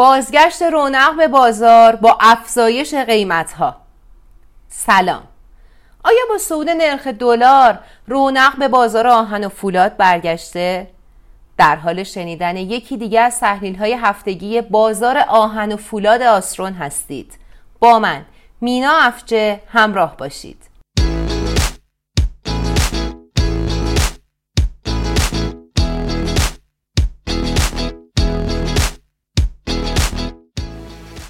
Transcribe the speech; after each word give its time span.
بازگشت 0.00 0.62
رونق 0.62 1.16
به 1.16 1.28
بازار 1.28 1.96
با 1.96 2.18
افزایش 2.20 2.94
قیمت 2.94 3.52
ها 3.52 3.76
سلام. 4.68 5.22
آیا 6.04 6.20
با 6.28 6.38
صعود 6.38 6.70
نرخ 6.70 7.06
دلار 7.06 7.78
رونق 8.06 8.56
به 8.58 8.68
بازار 8.68 9.06
آهن 9.06 9.44
و 9.44 9.48
فولاد 9.48 9.96
برگشته؟ 9.96 10.90
در 11.58 11.76
حال 11.76 12.02
شنیدن 12.02 12.56
یکی 12.56 12.96
دیگر 12.96 13.22
از 13.22 13.40
تحلیل 13.40 13.76
های 13.76 13.92
هفتگی 13.92 14.60
بازار 14.60 15.18
آهن 15.18 15.72
و 15.72 15.76
فولاد 15.76 16.22
آسرون 16.22 16.72
هستید. 16.72 17.38
با 17.80 17.98
من 17.98 18.24
مینا 18.60 18.92
افجه 18.92 19.60
همراه 19.68 20.16
باشید. 20.16 20.69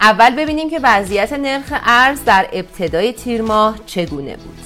اول 0.00 0.36
ببینیم 0.36 0.70
که 0.70 0.80
وضعیت 0.82 1.32
نرخ 1.32 1.72
ارز 1.86 2.24
در 2.24 2.46
ابتدای 2.52 3.12
تیر 3.12 3.42
ماه 3.42 3.74
چگونه 3.86 4.36
بود. 4.36 4.58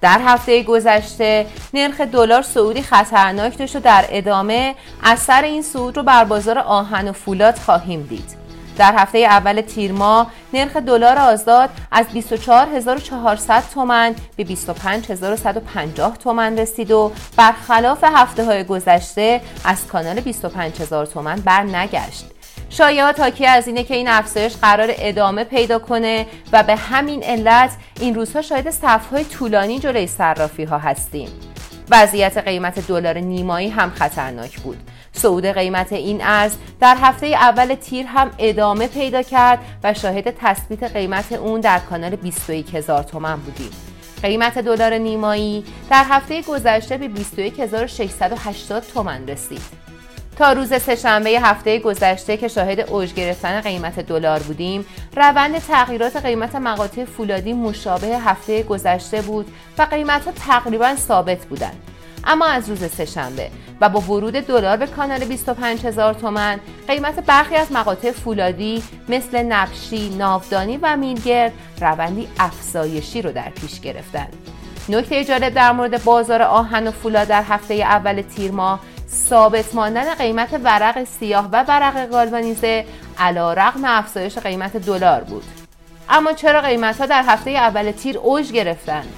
در 0.00 0.20
هفته 0.24 0.62
گذشته 0.62 1.46
نرخ 1.74 2.00
دلار 2.00 2.42
سعودی 2.42 2.82
خطرناک 2.82 3.58
داشت 3.58 3.76
و 3.76 3.80
در 3.80 4.04
ادامه 4.08 4.74
اثر 5.02 5.42
این 5.42 5.62
صعود 5.62 5.96
رو 5.96 6.02
بر 6.02 6.24
بازار 6.24 6.58
آهن 6.58 7.08
و 7.08 7.12
فولاد 7.12 7.54
خواهیم 7.54 8.02
دید. 8.02 8.40
در 8.78 8.94
هفته 8.96 9.18
اول 9.18 9.60
تیر 9.60 9.92
ماه 9.92 10.30
نرخ 10.52 10.76
دلار 10.76 11.18
آزاد 11.18 11.70
از 11.92 12.06
24400 12.12 13.64
تومن 13.74 14.14
به 14.36 14.44
25150 14.44 16.16
تومن 16.16 16.58
رسید 16.58 16.90
و 16.90 17.12
برخلاف 17.36 18.04
هفته 18.04 18.44
های 18.44 18.64
گذشته 18.64 19.40
از 19.64 19.86
کانال 19.86 20.20
25000 20.20 21.06
تومن 21.06 21.36
بر 21.36 21.62
شایعات 22.70 23.20
حاکی 23.20 23.46
از 23.46 23.66
اینه 23.66 23.84
که 23.84 23.94
این 23.94 24.08
افزایش 24.08 24.56
قرار 24.56 24.88
ادامه 24.90 25.44
پیدا 25.44 25.78
کنه 25.78 26.26
و 26.52 26.62
به 26.62 26.76
همین 26.76 27.22
علت 27.22 27.70
این 28.00 28.14
روزها 28.14 28.42
شاهد 28.42 28.70
صفهای 28.70 29.24
طولانی 29.24 29.78
جلوی 29.78 30.06
صرافی 30.06 30.64
ها 30.64 30.78
هستیم. 30.78 31.28
وضعیت 31.90 32.38
قیمت 32.38 32.86
دلار 32.86 33.18
نیمایی 33.18 33.68
هم 33.68 33.90
خطرناک 33.90 34.60
بود. 34.60 34.76
صعود 35.12 35.46
قیمت 35.46 35.92
این 35.92 36.20
ارز 36.24 36.56
در 36.80 36.96
هفته 37.00 37.26
اول 37.26 37.74
تیر 37.74 38.06
هم 38.06 38.30
ادامه 38.38 38.86
پیدا 38.86 39.22
کرد 39.22 39.58
و 39.84 39.94
شاهد 39.94 40.34
تثبیت 40.40 40.82
قیمت 40.82 41.32
اون 41.32 41.60
در 41.60 41.78
کانال 41.78 42.16
21 42.16 42.74
هزار 42.74 43.02
تومن 43.02 43.36
بودیم. 43.36 43.70
قیمت 44.22 44.58
دلار 44.58 44.94
نیمایی 44.94 45.64
در 45.90 46.04
هفته 46.08 46.42
گذشته 46.42 46.96
به 46.96 47.08
21680 47.08 48.82
تومن 48.94 49.28
رسید. 49.28 49.89
تا 50.40 50.52
روز 50.52 50.74
سهشنبه 50.82 51.30
هفته 51.30 51.78
گذشته 51.78 52.36
که 52.36 52.48
شاهد 52.48 52.80
اوج 52.80 53.14
گرفتن 53.14 53.60
قیمت 53.60 54.00
دلار 54.00 54.38
بودیم 54.42 54.86
روند 55.16 55.58
تغییرات 55.58 56.16
قیمت 56.16 56.54
مقاطع 56.54 57.04
فولادی 57.04 57.52
مشابه 57.52 58.06
هفته 58.06 58.62
گذشته 58.62 59.22
بود 59.22 59.46
و 59.78 59.82
قیمت 59.82 60.24
ها 60.24 60.32
تقریبا 60.32 60.96
ثابت 60.96 61.46
بودند 61.46 61.82
اما 62.24 62.46
از 62.46 62.68
روز 62.68 62.84
سهشنبه 62.90 63.50
و 63.80 63.88
با 63.88 64.00
ورود 64.00 64.32
دلار 64.34 64.76
به 64.76 64.86
کانال 64.86 65.24
25000 65.24 66.14
تومان 66.14 66.60
قیمت 66.88 67.20
برخی 67.26 67.54
از 67.54 67.72
مقاطع 67.72 68.12
فولادی 68.12 68.82
مثل 69.08 69.42
نبشی، 69.42 70.08
ناودانی 70.08 70.78
و 70.82 70.96
میلگرد 70.96 71.52
روندی 71.80 72.28
افزایشی 72.38 73.22
رو 73.22 73.32
در 73.32 73.50
پیش 73.50 73.80
گرفتند. 73.80 74.36
نکته 74.88 75.24
جالب 75.24 75.54
در 75.54 75.72
مورد 75.72 76.04
بازار 76.04 76.42
آهن 76.42 76.86
و 76.86 76.90
فولاد 76.90 77.28
در 77.28 77.42
هفته 77.42 77.74
اول 77.74 78.22
تیر 78.22 78.50
ماه 78.50 78.80
ثابت 79.12 79.74
ماندن 79.74 80.14
قیمت 80.14 80.60
ورق 80.64 81.04
سیاه 81.04 81.48
و 81.52 81.64
ورق 81.68 82.10
گالوانیزه 82.10 82.84
علا 83.18 83.52
رقم 83.52 83.84
افزایش 83.84 84.38
قیمت 84.38 84.76
دلار 84.76 85.24
بود 85.24 85.44
اما 86.08 86.32
چرا 86.32 86.60
قیمت 86.60 87.00
ها 87.00 87.06
در 87.06 87.22
هفته 87.26 87.50
اول 87.50 87.90
تیر 87.90 88.18
اوج 88.18 88.52
گرفتند؟ 88.52 89.14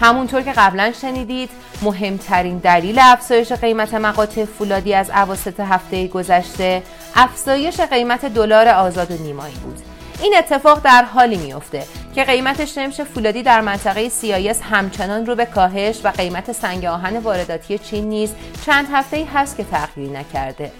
همونطور 0.00 0.42
که 0.42 0.52
قبلا 0.52 0.92
شنیدید 0.92 1.50
مهمترین 1.82 2.58
دلیل 2.58 2.98
افزایش 2.98 3.52
قیمت 3.52 3.94
مقاطع 3.94 4.44
فولادی 4.44 4.94
از 4.94 5.10
عواسط 5.10 5.60
هفته 5.60 6.06
گذشته 6.06 6.82
افزایش 7.20 7.80
قیمت 7.80 8.24
دلار 8.24 8.68
آزاد 8.68 9.10
و 9.10 9.22
نیمایی 9.22 9.54
بود. 9.54 9.78
این 10.22 10.34
اتفاق 10.38 10.80
در 10.84 11.04
حالی 11.04 11.36
میافته 11.36 11.82
که 12.14 12.24
قیمت 12.24 12.64
شمش 12.64 13.00
فولادی 13.00 13.42
در 13.42 13.60
منطقه 13.60 14.08
سیایس 14.08 14.60
همچنان 14.62 15.26
رو 15.26 15.34
به 15.34 15.46
کاهش 15.46 16.00
و 16.04 16.08
قیمت 16.08 16.52
سنگ 16.52 16.84
آهن 16.84 17.16
وارداتی 17.16 17.78
چین 17.78 18.08
نیز 18.08 18.34
چند 18.66 18.86
هفته 18.92 19.16
ای 19.16 19.24
هست 19.24 19.56
که 19.56 19.64
تغییری 19.64 20.12
نکرده. 20.12 20.72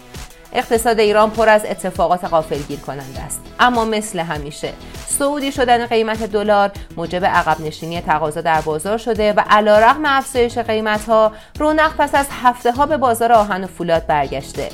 اقتصاد 0.53 1.01
ایران 1.01 1.31
پر 1.31 1.49
از 1.49 1.65
اتفاقات 1.65 2.25
غافلگیر 2.25 2.79
کننده 2.79 3.21
است. 3.21 3.41
اما 3.61 3.85
مثل 3.85 4.19
همیشه 4.19 4.73
سعودی 5.07 5.53
شدن 5.53 5.87
قیمت 5.87 6.23
دلار 6.23 6.71
موجب 6.97 7.25
عقب 7.25 7.61
نشینی 7.61 8.01
تقاضا 8.01 8.41
در 8.41 8.61
بازار 8.61 8.99
شده 8.99 9.33
و 9.33 9.41
علیرغم 9.51 10.05
افزایش 10.05 10.59
قیمت 10.59 11.09
ها 11.09 11.33
رونق 11.59 11.97
پس 11.97 12.15
از 12.15 12.27
هفته 12.43 12.73
ها 12.73 12.87
به 12.87 12.97
بازار 12.97 13.33
آهن 13.33 13.65
و 13.65 13.67
فولاد 13.67 14.07
برگشته. 14.07 14.69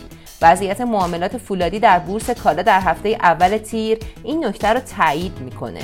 وضعیت 0.44 0.81
معاملات 0.81 1.37
فولادی 1.37 1.78
در 1.78 1.99
بورس 1.99 2.31
کالا 2.31 2.62
در 2.62 2.81
هفته 2.81 3.09
اول 3.09 3.59
تیر 3.59 3.99
این 4.25 4.44
نکته 4.44 4.72
را 4.72 4.81
تایید 4.81 5.41
می‌کنه 5.41 5.81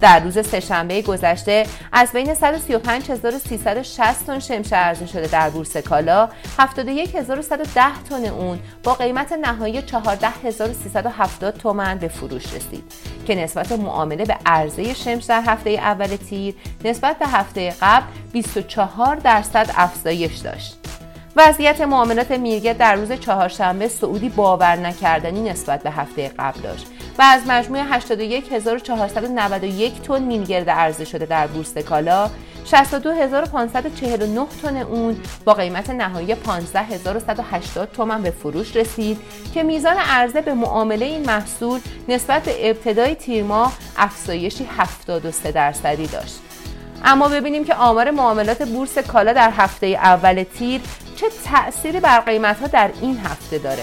در 0.00 0.20
روز 0.20 0.46
سهشنبه 0.46 1.02
گذشته 1.02 1.66
از 1.92 2.12
بین 2.12 2.34
135360 2.34 4.26
تن 4.26 4.38
شمش 4.38 4.72
عرضه 4.72 5.06
شده 5.06 5.26
در 5.26 5.50
بورس 5.50 5.76
کالا 5.76 6.28
71110 6.58 8.02
تن 8.08 8.24
اون 8.24 8.58
با 8.82 8.94
قیمت 8.94 9.32
نهایی 9.32 9.82
14370 9.82 11.54
تومن 11.54 11.98
به 11.98 12.08
فروش 12.08 12.54
رسید 12.54 12.84
که 13.26 13.34
نسبت 13.34 13.72
معامله 13.72 14.24
به 14.24 14.36
عرضه 14.46 14.94
شمش 14.94 15.24
در 15.24 15.42
هفته 15.46 15.70
اول 15.70 16.16
تیر 16.16 16.54
نسبت 16.84 17.18
به 17.18 17.26
هفته 17.26 17.74
قبل 17.82 18.06
24 18.32 19.16
درصد 19.16 19.70
افزایش 19.76 20.36
داشت. 20.36 20.87
وضعیت 21.36 21.80
معاملات 21.80 22.30
میرگه 22.30 22.72
در 22.72 22.94
روز 22.94 23.12
چهارشنبه 23.12 23.88
سعودی 23.88 24.28
باور 24.28 24.76
نکردنی 24.76 25.50
نسبت 25.50 25.82
به 25.82 25.90
هفته 25.90 26.30
قبل 26.38 26.60
داشت 26.60 26.86
و 27.18 27.22
از 27.22 27.42
مجموع 27.46 27.80
81491 27.80 30.02
تن 30.02 30.22
میلگرد 30.22 30.70
عرضه 30.70 31.04
شده 31.04 31.26
در 31.26 31.46
بورس 31.46 31.78
کالا 31.78 32.30
62549 32.64 34.46
تن 34.62 34.76
اون. 34.76 35.16
با 35.44 35.54
قیمت 35.54 35.90
نهایی 35.90 36.34
15180 36.34 37.92
تومن 37.92 38.22
به 38.22 38.30
فروش 38.30 38.76
رسید 38.76 39.18
که 39.54 39.62
میزان 39.62 39.96
عرضه 39.96 40.40
به 40.40 40.54
معامله 40.54 41.06
این 41.06 41.26
محصول 41.26 41.80
نسبت 42.08 42.42
به 42.42 42.70
ابتدای 42.70 43.14
تیر 43.14 43.44
ماه 43.44 43.72
افزایشی 43.96 44.68
73 44.78 45.52
درصدی 45.52 46.06
داشت. 46.06 46.38
اما 47.04 47.28
ببینیم 47.28 47.64
که 47.64 47.74
آمار 47.74 48.10
معاملات 48.10 48.62
بورس 48.62 48.98
کالا 48.98 49.32
در 49.32 49.50
هفته 49.50 49.86
اول 49.86 50.44
تیر 50.58 50.80
چه 51.20 51.26
تأثیری 51.44 52.00
بر 52.00 52.20
قیمت 52.20 52.60
ها 52.60 52.66
در 52.66 52.90
این 53.00 53.18
هفته 53.18 53.58
داره؟ 53.58 53.82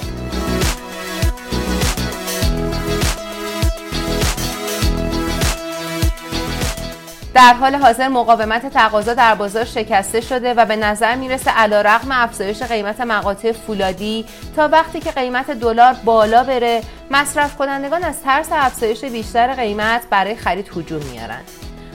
در 7.33 7.53
حال 7.53 7.75
حاضر 7.75 8.07
مقاومت 8.07 8.65
تقاضا 8.65 9.13
در 9.13 9.35
بازار 9.35 9.65
شکسته 9.65 10.21
شده 10.21 10.53
و 10.53 10.65
به 10.65 10.75
نظر 10.75 11.15
می‌رسه 11.15 11.51
علیرغم 11.51 12.11
افزایش 12.11 12.61
قیمت 12.63 13.01
مقاطع 13.01 13.51
فولادی 13.51 14.25
تا 14.55 14.67
وقتی 14.67 14.99
که 14.99 15.11
قیمت 15.11 15.51
دلار 15.51 15.93
بالا 15.93 16.43
بره 16.43 16.81
مصرف 17.11 17.57
کنندگان 17.57 18.03
از 18.03 18.21
ترس 18.21 18.47
افزایش 18.51 19.05
بیشتر 19.05 19.53
قیمت 19.53 20.01
برای 20.09 20.35
خرید 20.35 20.71
هجوم 20.77 21.01
میارن 21.11 21.41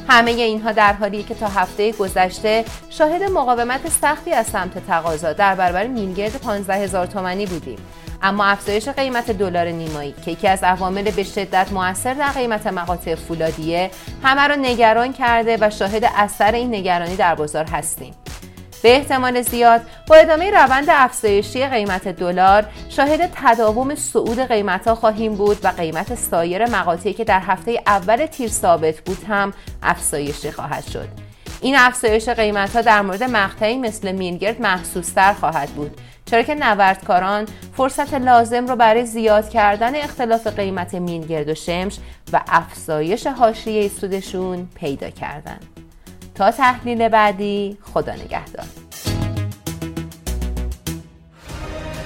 همه 0.08 0.30
اینها 0.30 0.72
در 0.72 0.92
حالی 0.92 1.22
که 1.22 1.34
تا 1.34 1.48
هفته 1.48 1.92
گذشته 1.92 2.64
شاهد 2.90 3.22
مقاومت 3.22 3.88
سختی 3.88 4.32
از 4.32 4.46
سمت 4.46 4.86
تقاضا 4.86 5.32
در 5.32 5.54
برابر 5.54 5.86
میلگرد 5.86 6.32
15 6.36 6.74
هزار 6.74 7.06
تومانی 7.06 7.46
بودیم. 7.46 7.78
اما 8.22 8.44
افزایش 8.44 8.88
قیمت 8.88 9.30
دلار 9.30 9.66
نیمایی 9.68 10.14
که 10.24 10.30
یکی 10.30 10.48
از 10.48 10.62
عوامل 10.64 11.10
به 11.10 11.22
شدت 11.22 11.72
موثر 11.72 12.14
در 12.14 12.32
قیمت 12.32 12.66
مقاطع 12.66 13.14
فولادیه 13.14 13.90
همه 14.22 14.46
را 14.46 14.54
نگران 14.54 15.12
کرده 15.12 15.58
و 15.60 15.70
شاهد 15.70 16.04
اثر 16.16 16.52
این 16.52 16.74
نگرانی 16.74 17.16
در 17.16 17.34
بازار 17.34 17.64
هستیم. 17.64 18.14
به 18.82 18.96
احتمال 18.96 19.42
زیاد. 19.42 19.80
با 20.06 20.16
ادامه 20.16 20.50
روند 20.50 20.86
افزایشی 20.88 21.66
قیمت 21.66 22.08
دلار 22.08 22.66
شاهد 22.88 23.30
تداوم 23.34 23.94
صعود 23.94 24.38
قیمت 24.38 24.88
ها 24.88 24.94
خواهیم 24.94 25.34
بود 25.34 25.58
و 25.64 25.68
قیمت 25.68 26.14
سایر 26.14 26.66
مقاطعی 26.66 27.12
که 27.12 27.24
در 27.24 27.40
هفته 27.40 27.82
اول 27.86 28.26
تیر 28.26 28.48
ثابت 28.48 29.00
بود 29.00 29.24
هم 29.28 29.52
افزایشی 29.82 30.50
خواهد 30.50 30.84
شد. 30.84 31.08
این 31.60 31.76
افزایش 31.76 32.28
قیمت 32.28 32.76
ها 32.76 32.82
در 32.82 33.02
مورد 33.02 33.22
مقطعی 33.22 33.78
مثل 33.78 34.12
میلگرد 34.12 34.62
محسوستر 34.62 35.32
خواهد 35.32 35.68
بود. 35.68 36.00
چرا 36.24 36.42
که 36.42 36.54
نوردکاران 36.54 37.46
فرصت 37.76 38.14
لازم 38.14 38.66
رو 38.66 38.76
برای 38.76 39.06
زیاد 39.06 39.48
کردن 39.48 39.96
اختلاف 39.96 40.46
قیمت 40.46 40.94
مینگرد 40.94 41.48
و 41.48 41.54
شمش 41.54 41.98
و 42.32 42.40
افزایش 42.48 43.26
حاشیه 43.26 43.88
سودشون 43.88 44.68
پیدا 44.74 45.10
کردن 45.10 45.58
تا 46.40 46.50
تحلیل 46.50 47.08
بعدی. 47.08 47.78
خدا 47.82 48.12
نگهدار. 48.12 48.66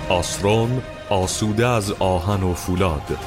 آسرون 0.08 0.82
آسوده 1.10 1.66
از 1.66 1.92
آهن 1.92 2.42
و 2.42 2.54
فولاد. 2.54 3.18